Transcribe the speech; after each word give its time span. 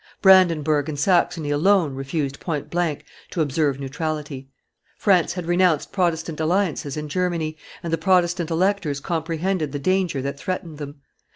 Brandenburg 0.19 0.89
and 0.89 0.97
Saxony 0.97 1.51
alone 1.51 1.93
refused 1.93 2.39
point 2.39 2.71
blank 2.71 3.05
to 3.29 3.39
observe 3.39 3.79
neutrality; 3.79 4.49
France 4.97 5.33
had 5.33 5.45
renounced 5.45 5.91
Protestant 5.91 6.39
alliances 6.39 6.97
in 6.97 7.07
Germany, 7.07 7.55
and 7.83 7.93
the 7.93 7.99
Protestant 7.99 8.49
electors 8.49 8.99
comprehended 8.99 9.73
the 9.73 9.77
danger 9.77 10.19
that 10.23 10.39
threatened 10.39 10.79
them. 10.79 11.01